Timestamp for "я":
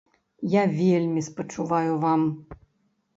0.53-0.61